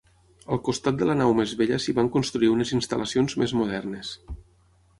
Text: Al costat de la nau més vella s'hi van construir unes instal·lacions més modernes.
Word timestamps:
Al 0.55 0.59
costat 0.69 0.97
de 1.01 1.07
la 1.09 1.15
nau 1.19 1.33
més 1.41 1.53
vella 1.59 1.79
s'hi 1.85 1.95
van 1.99 2.09
construir 2.17 2.51
unes 2.55 2.73
instal·lacions 2.79 3.39
més 3.43 3.57
modernes. 3.61 4.17